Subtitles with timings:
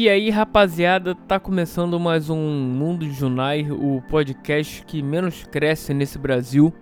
[0.00, 6.16] E aí, rapaziada, tá começando mais um Mundo Junai, o podcast que menos cresce nesse
[6.20, 6.72] Brasil.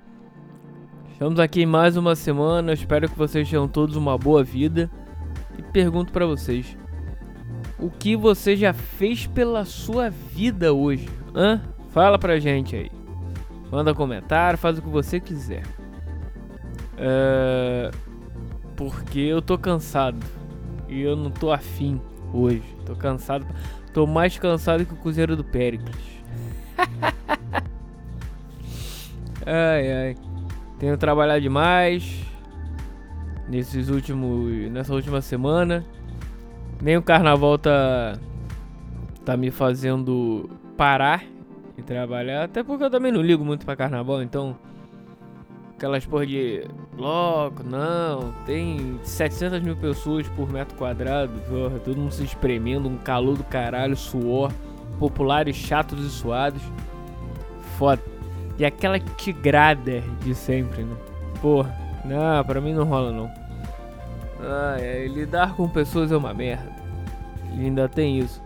[1.10, 4.90] Estamos aqui em mais uma semana, espero que vocês tenham todos uma boa vida.
[5.56, 6.76] E pergunto para vocês:
[7.78, 11.08] o que você já fez pela sua vida hoje?
[11.34, 11.62] Hã?
[11.92, 12.90] Fala pra gente aí.
[13.72, 15.62] Manda comentário, faz o que você quiser.
[16.98, 17.90] É...
[18.76, 20.20] Porque eu tô cansado
[20.86, 21.98] e eu não tô afim
[22.32, 22.62] hoje.
[22.84, 23.46] Tô cansado.
[23.92, 25.96] Tô mais cansado que o Cruzeiro do Péricles.
[29.46, 30.16] ai ai.
[30.78, 32.22] Tenho trabalhado demais
[33.48, 35.84] nesses últimos nessa última semana.
[36.82, 38.18] Nem o carnaval tá
[39.24, 41.24] tá me fazendo parar
[41.76, 44.56] e trabalhar, até porque eu também não ligo muito para carnaval, então
[45.76, 52.12] aquelas porra de bloco, não, tem 700 mil pessoas por metro quadrado, porra, todo mundo
[52.12, 54.50] se espremendo, um calor do caralho, suor,
[54.98, 56.62] populares chatos e suados,
[57.78, 58.02] foda.
[58.58, 60.96] E aquela tigrada de sempre, né?
[61.42, 63.30] Porra, não, pra mim não rola não.
[64.40, 66.74] Ah, é, lidar com pessoas é uma merda.
[67.54, 68.42] E ainda tem isso.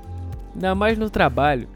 [0.54, 1.68] Ainda mais no trabalho.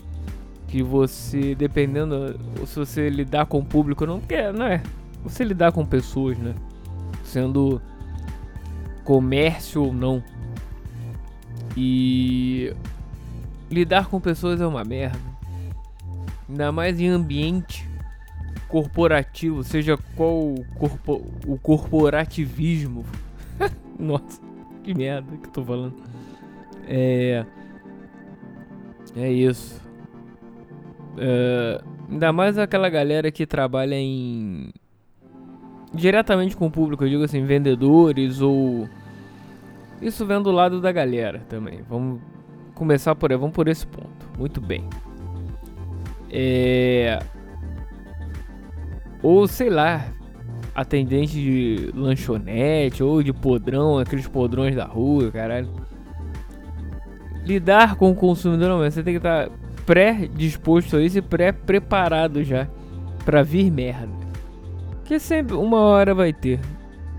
[0.67, 4.83] Que você, dependendo, se você lidar com o público, não quer, não é?
[5.25, 6.55] Você lidar com pessoas, né?
[7.25, 7.81] Sendo
[9.03, 10.23] comércio ou não.
[11.77, 12.73] E
[13.71, 15.19] lidar com pessoas é uma merda.
[16.49, 17.89] Ainda mais em ambiente
[18.69, 23.05] corporativo, seja qual o, corpo, o corporativismo.
[23.99, 24.41] Nossa,
[24.83, 25.95] que merda que eu tô falando.
[26.87, 27.47] É.
[29.17, 29.81] É isso.
[31.17, 31.81] É,
[32.11, 34.73] ainda mais aquela galera que trabalha em
[35.95, 38.89] diretamente com o público, eu digo assim, vendedores ou.
[40.03, 41.81] Isso vem do lado da galera também.
[41.89, 42.21] Vamos
[42.75, 44.29] começar por aí, vamos por esse ponto.
[44.39, 44.89] Muito bem.
[46.31, 47.21] É.
[49.23, 50.09] Ou sei lá,
[50.75, 55.71] atendente de lanchonete ou de podrão, aqueles podrões da rua, caralho.
[57.45, 59.49] Lidar com o consumidor, não, você tem que estar
[59.87, 62.67] pré-disposto a isso e pré-preparado já
[63.25, 64.24] para vir merda.
[65.05, 66.61] Que sempre uma hora vai ter.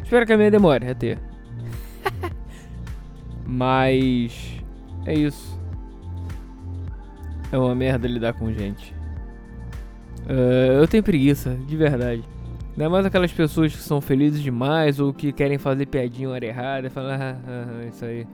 [0.04, 1.20] Espero que a minha demore a ter.
[3.46, 4.62] Mas
[5.06, 5.60] é isso.
[7.52, 8.94] É uma merda lidar com gente.
[10.28, 12.24] Uh, eu tenho preguiça, de verdade.
[12.72, 16.88] Ainda mais aquelas pessoas que são felizes demais ou que querem fazer piadinha hora errada
[16.88, 18.28] e falar, ah, ah, ah, isso aí.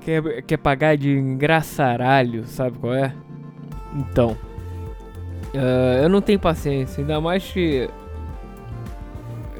[0.00, 3.12] Quer, quer pagar de engraçaralho, sabe qual é?
[3.94, 4.36] Então.
[5.52, 7.90] Uh, eu não tenho paciência, ainda mais que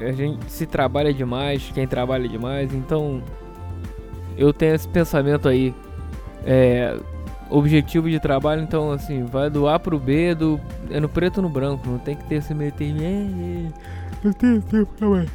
[0.03, 3.21] a gente se trabalha demais, quem trabalha demais, então
[4.37, 5.73] eu tenho esse pensamento aí.
[6.45, 6.97] É,
[7.49, 10.59] objetivo de trabalho, então assim, vai do A pro B, do,
[10.89, 13.01] é no preto ou no branco, não tem que ter esse meio termo.
[13.01, 13.67] É, é,
[14.23, 15.25] não tem tempo, calma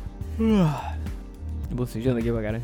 [0.41, 0.95] ah,
[1.71, 2.63] Bocejando aqui pra caralho.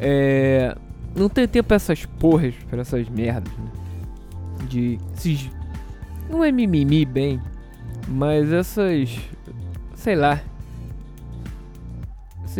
[0.00, 0.76] É,
[1.14, 3.70] não tem tempo pra essas porras, pra essas merdas, né?
[4.68, 4.98] De.
[5.16, 5.50] Esses,
[6.30, 7.40] não é mimimi bem,
[8.08, 9.18] mas essas.
[9.94, 10.40] Sei lá,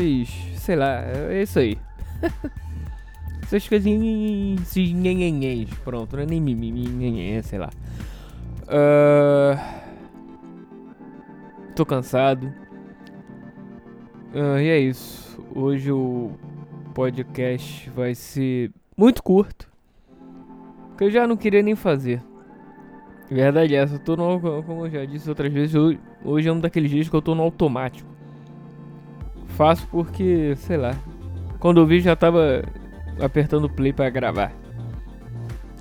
[0.00, 0.28] esses,
[0.60, 1.78] sei lá, é isso aí.
[3.42, 7.68] Essas coisinhas, esses nhenhenhens, pronto, não é nem mimimi, sei lá.
[8.62, 9.54] Uh,
[11.76, 12.46] tô cansado.
[14.34, 15.38] Uh, e é isso.
[15.54, 16.32] Hoje o
[16.94, 19.70] podcast vai ser muito curto.
[20.96, 22.22] Que eu já não queria nem fazer.
[23.30, 26.52] Verdade é essa, eu tô no, como eu já disse outras vezes, hoje, hoje é
[26.52, 28.13] um daqueles dias que eu tô no automático.
[29.56, 30.94] Faço porque, sei lá.
[31.58, 32.62] Quando eu vi já tava
[33.20, 34.52] apertando play para gravar.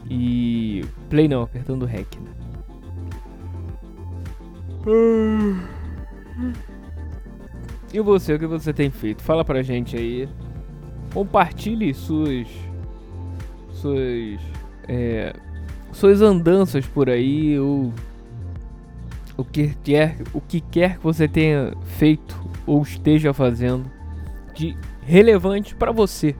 [0.10, 0.86] E.
[1.10, 2.32] Play não, apertando rec, né?
[7.94, 9.24] E você, o que você tem feito?
[9.24, 10.28] Fala pra gente aí.
[11.14, 12.48] Compartilhe suas.
[13.72, 14.40] Suas.
[14.88, 15.34] É,
[15.92, 17.58] suas andanças por aí.
[17.60, 17.94] Ou.
[19.44, 22.34] O que quer, o que quer que você tenha feito
[22.66, 23.92] ou esteja fazendo
[24.56, 26.34] de relevante para você.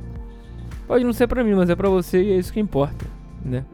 [0.88, 3.06] Pode não ser para mim, mas é para você e é isso que importa,
[3.44, 3.66] né?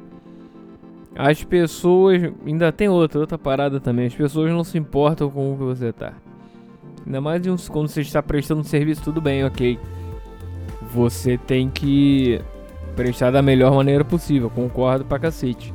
[1.15, 4.07] As pessoas, ainda tem outra, outra parada também.
[4.07, 6.13] As pessoas não se importam com o que você tá.
[7.05, 9.77] Ainda mais quando você está prestando um serviço, tudo bem, ok.
[10.91, 12.41] Você tem que
[12.95, 15.71] prestar da melhor maneira possível, concordo pra cacete.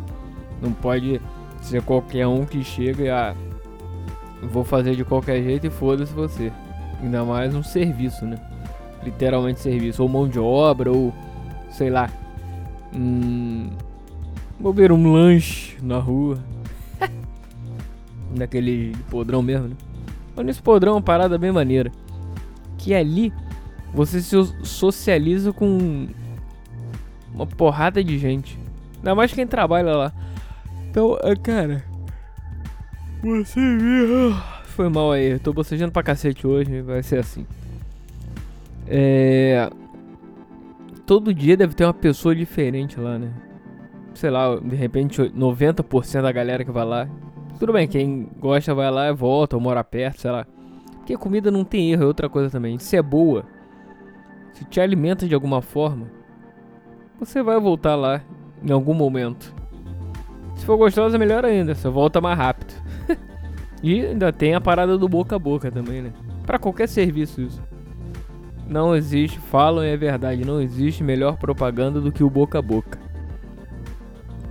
[0.60, 1.20] Não pode
[1.64, 3.34] ser qualquer um que chega e ah,
[4.42, 6.52] vou fazer de qualquer jeito e foda-se você.
[7.02, 8.38] Ainda mais um serviço, né?
[9.02, 10.02] Literalmente serviço.
[10.02, 11.12] Ou mão de obra, ou
[11.70, 12.08] sei lá.
[12.94, 13.70] Hum,
[14.58, 16.38] Vou ver um lanche na rua.
[18.34, 19.76] Daquele podrão mesmo, né?
[20.34, 21.90] Mas nesse podrão é uma parada bem maneira.
[22.78, 23.32] Que ali
[23.92, 26.08] você se socializa com
[27.34, 28.58] uma porrada de gente.
[28.96, 30.12] Ainda mais quem trabalha lá.
[30.94, 31.82] Então, cara.
[33.20, 34.32] Você viu.
[34.62, 35.40] Foi mal aí.
[35.40, 36.82] tô bocejando pra cacete hoje.
[36.82, 37.44] Vai ser assim.
[38.86, 39.68] É.
[41.04, 43.32] Todo dia deve ter uma pessoa diferente lá, né?
[44.14, 47.08] Sei lá, de repente 90% da galera que vai lá.
[47.58, 50.46] Tudo bem, quem gosta vai lá e volta ou mora perto, sei lá.
[50.98, 52.78] Porque comida não tem erro, é outra coisa também.
[52.78, 53.44] Se é boa,
[54.52, 56.06] se te alimenta de alguma forma,
[57.18, 58.22] você vai voltar lá
[58.62, 59.63] em algum momento.
[60.64, 62.72] Se for gostosa, melhor ainda, você volta mais rápido.
[63.84, 66.10] e ainda tem a parada do boca a boca também, né?
[66.46, 67.62] Pra qualquer serviço isso.
[68.66, 72.62] Não existe, falam e é verdade, não existe melhor propaganda do que o boca a
[72.62, 72.98] boca.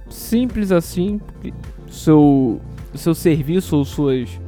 [0.07, 1.19] Simples assim,
[1.87, 2.61] seu
[2.93, 4.39] seu serviço ou suas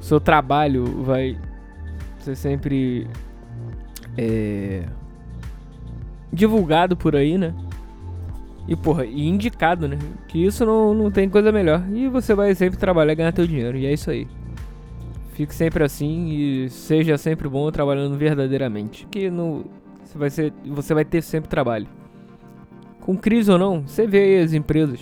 [0.00, 1.36] seu trabalho vai
[2.20, 3.08] ser sempre
[4.16, 4.84] é,
[6.32, 7.52] divulgado por aí, né?
[8.68, 9.98] E, porra, e indicado, né?
[10.28, 11.82] Que isso não, não tem coisa melhor.
[11.90, 13.78] E você vai sempre trabalhar e ganhar teu dinheiro.
[13.78, 14.28] E é isso aí.
[15.32, 19.06] Fique sempre assim e seja sempre bom trabalhando verdadeiramente.
[19.10, 19.64] Que no,
[20.04, 21.86] você, vai ser, você vai ter sempre trabalho.
[23.00, 25.00] Com crise ou não, você vê aí as empresas.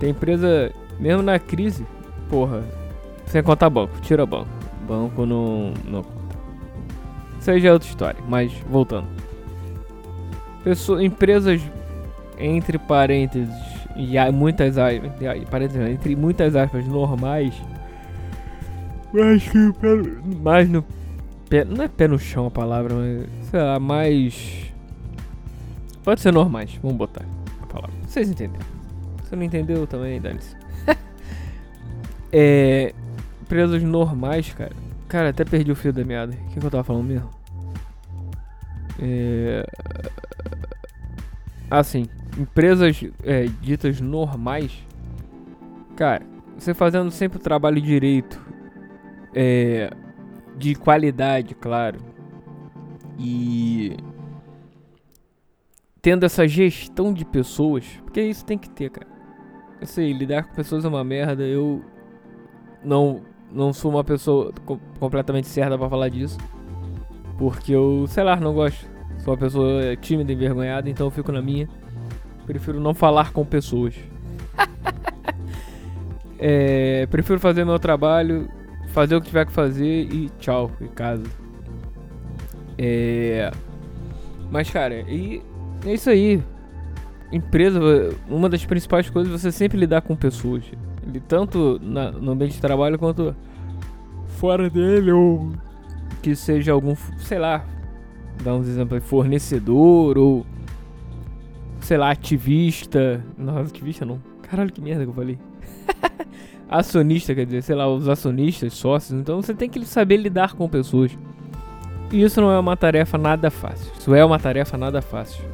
[0.00, 1.86] Tem empresa, mesmo na crise,
[2.30, 2.64] porra,
[3.26, 4.48] sem contar banco, tira banco.
[4.88, 6.36] Banco não, não conta.
[7.38, 9.08] Isso aí já é outra história, mas voltando.
[10.64, 11.60] Pessoa, empresas
[12.42, 13.54] entre parênteses
[13.96, 14.76] e muitas
[15.50, 17.54] parênteses, entre muitas aspas normais,
[19.12, 19.72] mais que
[20.42, 20.84] mais no
[21.48, 24.72] pé, não é pé no chão a palavra, mas sei lá, mais
[26.02, 27.24] pode ser normais, vamos botar
[27.62, 27.94] a palavra.
[28.06, 28.66] Vocês entenderam?
[29.28, 30.56] Se não entendeu também, dane-se.
[32.32, 32.94] é
[33.52, 34.72] empresas normais, cara.
[35.08, 36.32] Cara, até perdi o fio da meada.
[36.32, 37.28] O que, que eu tava falando mesmo?
[38.98, 39.66] É...
[41.70, 44.72] Assim, empresas é, ditas normais,
[45.96, 46.24] cara,
[46.58, 48.40] você fazendo sempre o trabalho direito,
[49.34, 49.90] é,
[50.56, 51.98] de qualidade, claro,
[53.18, 53.96] e
[56.00, 59.06] tendo essa gestão de pessoas, porque isso tem que ter, cara.
[59.80, 61.82] Eu sei, lidar com pessoas é uma merda, eu
[62.84, 64.52] não, não sou uma pessoa
[64.98, 66.38] completamente certa para falar disso,
[67.38, 68.90] porque eu, sei lá, não gosto.
[69.18, 71.68] Sou uma pessoa tímida, envergonhada, então eu fico na minha.
[72.52, 73.94] Prefiro não falar com pessoas.
[76.38, 78.46] é, prefiro fazer meu trabalho,
[78.88, 81.24] fazer o que tiver que fazer e tchau, e casa.
[82.76, 83.50] É,
[84.50, 85.42] mas cara, e
[85.86, 86.42] é isso aí.
[87.32, 87.80] Empresa,
[88.28, 90.62] uma das principais coisas é você sempre lidar com pessoas.
[91.26, 93.34] Tanto na, no ambiente de trabalho quanto
[94.26, 95.52] fora dele, ou
[96.20, 97.64] que seja algum, sei lá,
[98.44, 100.44] dar uns exemplos, fornecedor ou
[101.92, 103.22] sei lá, ativista.
[103.36, 104.18] Não, ativista não.
[104.48, 105.38] Caralho, que merda que eu falei.
[106.66, 109.20] Acionista, quer dizer, sei lá, os acionistas, sócios.
[109.20, 111.12] Então você tem que saber lidar com pessoas.
[112.10, 113.92] E isso não é uma tarefa nada fácil.
[113.98, 115.44] Isso é uma tarefa nada fácil.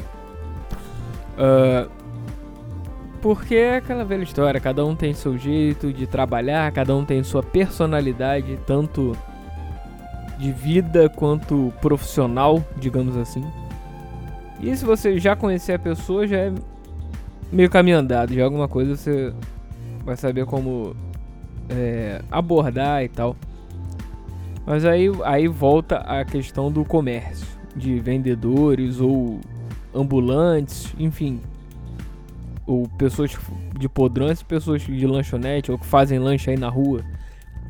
[1.35, 1.91] Uh,
[3.21, 7.21] porque é aquela velha história, cada um tem seu jeito de trabalhar, cada um tem
[7.25, 9.19] sua personalidade, tanto
[10.39, 13.45] de vida quanto profissional, digamos assim.
[14.61, 16.53] E se você já conhecer a pessoa, já é
[17.53, 19.33] meio caminho andado, já é alguma coisa você
[20.05, 20.97] vai saber como
[21.69, 23.37] é, abordar e tal.
[24.67, 29.41] Mas aí, aí volta a questão do comércio, de vendedores ou
[29.95, 31.41] ambulantes, enfim.
[32.67, 33.35] Ou pessoas
[33.79, 37.03] de podrões, pessoas de lanchonete, ou que fazem lanche aí na rua,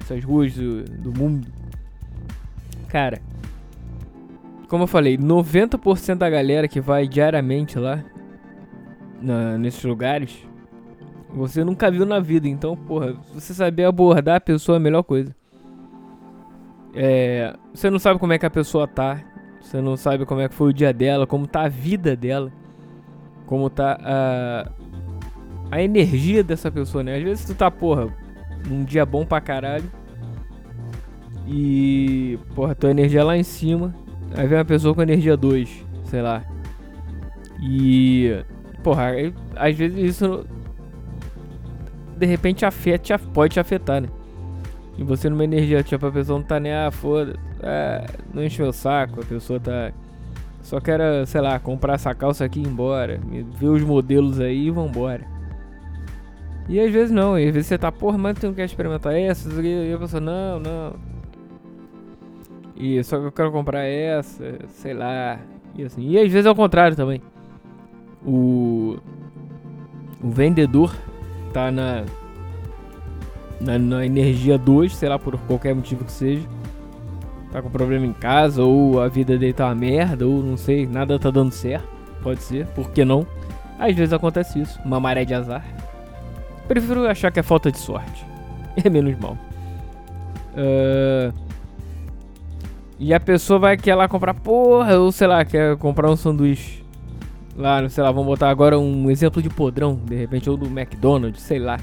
[0.01, 1.47] essas ruas do, do mundo.
[2.89, 3.21] Cara,
[4.69, 8.05] como eu falei, 90% da galera que vai diariamente lá
[9.21, 10.47] na, nesses lugares,
[11.31, 12.47] você nunca viu na vida.
[12.47, 15.35] Então, porra, você saber abordar a pessoa é a melhor coisa.
[16.95, 19.23] É, você não sabe como é que a pessoa tá.
[19.61, 22.53] Você não sabe como é que foi o dia dela, como tá a vida dela.
[23.47, 24.71] Como tá a,
[25.71, 27.17] a energia dessa pessoa, né?
[27.17, 28.09] Às vezes tu tá, porra,
[28.69, 29.91] num dia bom pra caralho.
[31.47, 33.95] E, porra, tua energia é lá em cima.
[34.35, 36.45] Aí vem uma pessoa com energia 2, sei lá.
[37.61, 38.45] E.
[38.83, 39.11] Porra,
[39.57, 40.47] às vezes isso.
[42.17, 44.09] De repente afeta, pode te afetar, né?
[44.97, 48.05] E você numa energia, tipo, a pessoa não tá nem, ah, foda, é,
[48.35, 49.93] não enche meu saco, a pessoa tá.
[50.61, 53.21] Só quer, sei lá, comprar essa calça aqui e ir embora.
[53.59, 55.25] Ver os modelos aí e vambora.
[56.69, 59.49] E às vezes não, às vezes você tá, porra, mas tu não quer experimentar essa?
[59.63, 60.95] E a pessoa, não, não.
[62.79, 65.39] E só que eu quero comprar essa, sei lá.
[65.75, 66.09] E assim.
[66.09, 67.21] E às vezes é o contrário também.
[68.25, 68.97] O.
[70.23, 70.95] O vendedor
[71.53, 72.05] tá na.
[73.61, 76.47] Na, na energia 2, sei lá, por qualquer motivo que seja.
[77.51, 80.87] Tá com problema em casa, ou a vida dele tá uma merda, ou não sei,
[80.87, 81.89] nada tá dando certo.
[82.23, 83.27] Pode ser, por que não?
[83.79, 85.65] Às vezes acontece isso, uma maré de azar.
[86.69, 88.27] Prefiro achar que é falta de sorte.
[88.85, 89.37] É menos mal.
[90.55, 91.33] Uh,
[92.99, 96.85] e a pessoa vai querer lá comprar, porra, ou sei lá, quer comprar um sanduíche.
[97.57, 101.43] Lá, sei lá, vamos botar agora um exemplo de podrão, de repente, ou do McDonald's,
[101.43, 101.79] sei lá.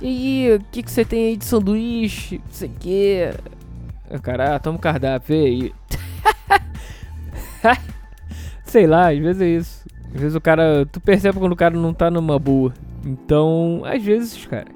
[0.00, 0.06] E
[0.48, 2.38] aí, o que, que você tem aí de sanduíche?
[2.38, 3.30] Não sei o que.
[4.22, 5.72] Cara, ah, toma um cardápio aí.
[8.64, 9.84] sei lá, às vezes é isso.
[10.14, 10.86] Às vezes o cara.
[10.86, 12.72] Tu percebe quando o cara não tá numa boa.
[13.04, 14.68] Então, às vezes, cara,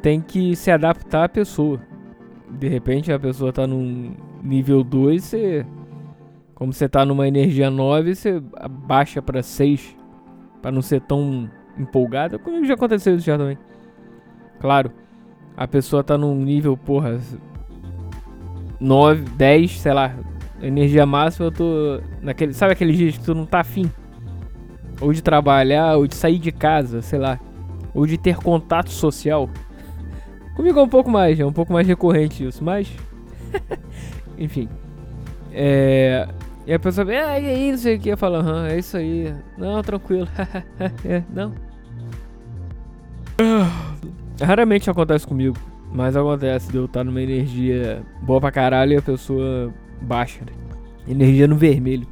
[0.00, 1.80] tem que se adaptar à pessoa.
[2.58, 5.66] De repente a pessoa tá num nível 2, você.
[6.54, 9.96] Como você tá numa energia 9, você abaixa pra 6.
[10.60, 12.38] Pra não ser tão empolgada.
[12.38, 13.58] Comigo já aconteceu isso já também.
[14.60, 14.92] Claro,
[15.56, 17.18] a pessoa tá num nível, porra.
[18.78, 20.14] 9, 10, sei lá.
[20.60, 22.00] Energia máxima, eu tô.
[22.20, 23.90] Naquele, sabe aqueles dias que tu não tá afim?
[25.00, 27.40] Ou de trabalhar, ou de sair de casa, sei lá.
[27.92, 29.50] Ou de ter contato social.
[30.54, 32.90] Comigo é um pouco mais, é um pouco mais recorrente isso, mas.
[34.38, 34.68] Enfim.
[35.52, 36.28] É.
[36.66, 38.78] E a pessoa vem, ah, e aí, não sei o que, eu falo, aham, é
[38.78, 39.34] isso aí.
[39.58, 40.28] Não, tranquilo.
[41.04, 41.52] é, não.
[44.40, 45.56] Raramente acontece comigo,
[45.92, 50.52] mas acontece de eu estar numa energia boa pra caralho e a pessoa baixa, né?
[51.08, 52.06] Energia no vermelho.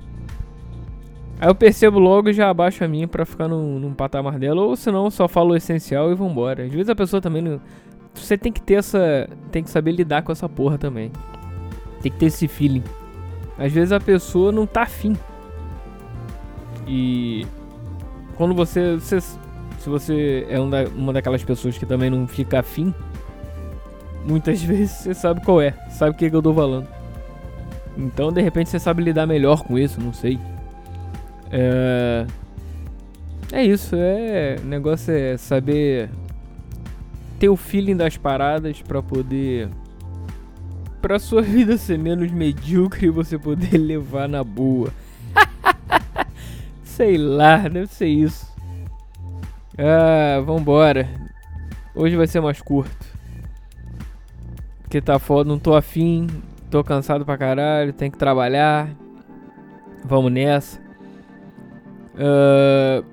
[1.40, 4.60] Aí eu percebo logo e já abaixo a minha pra ficar num, num patamar dela.
[4.62, 6.64] Ou senão só falo o essencial e vambora.
[6.64, 7.60] Às vezes a pessoa também não.
[8.14, 9.28] Você tem que ter essa.
[9.50, 11.10] Tem que saber lidar com essa porra também.
[12.02, 12.84] Tem que ter esse feeling.
[13.58, 15.16] Às vezes a pessoa não tá afim.
[16.86, 17.46] E.
[18.36, 18.96] Quando você.
[18.96, 22.94] você se você é uma, daquelas pessoas que também não fica afim.
[24.26, 25.72] Muitas vezes você sabe qual é.
[25.90, 26.86] Sabe o que, que eu tô falando.
[27.96, 30.38] Então de repente você sabe lidar melhor com isso, não sei.
[31.50, 32.26] É,
[33.52, 34.56] é isso, é.
[34.62, 36.10] O negócio é saber
[37.40, 39.70] ter o feeling das paradas para poder.
[41.00, 44.92] Pra sua vida ser menos medíocre e você poder levar na boa.
[46.84, 48.46] Sei lá, deve ser isso.
[49.78, 51.08] Ah, vambora.
[51.94, 53.06] Hoje vai ser mais curto.
[54.82, 56.26] Porque tá foda, não tô afim.
[56.70, 58.90] Tô cansado pra caralho, tem que trabalhar.
[60.04, 60.78] Vamos nessa.
[62.14, 63.04] Uh,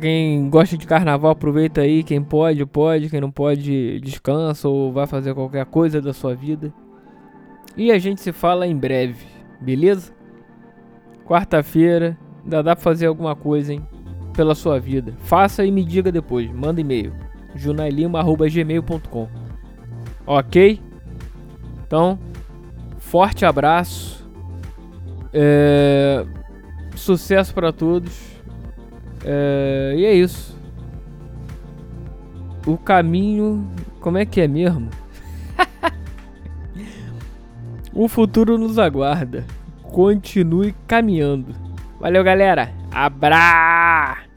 [0.00, 2.02] quem gosta de carnaval, aproveita aí.
[2.02, 3.10] Quem pode, pode.
[3.10, 6.72] Quem não pode, descansa ou vai fazer qualquer coisa da sua vida.
[7.76, 9.24] E a gente se fala em breve,
[9.60, 10.12] beleza?
[11.24, 13.86] Quarta-feira, ainda dá pra fazer alguma coisa, hein?
[14.34, 15.14] Pela sua vida.
[15.18, 16.50] Faça e me diga depois.
[16.50, 17.12] Manda e-mail.
[17.54, 19.28] junailima.gmail.com
[20.26, 20.80] Ok?
[21.86, 22.18] Então,
[22.98, 24.28] forte abraço.
[25.32, 26.24] É...
[26.94, 28.37] Sucesso para todos.
[29.24, 30.56] É, e é isso.
[32.66, 33.68] O caminho.
[34.00, 34.90] Como é que é mesmo?
[37.92, 39.44] o futuro nos aguarda.
[39.82, 41.54] Continue caminhando.
[42.00, 42.72] Valeu, galera.
[42.92, 44.27] Abra!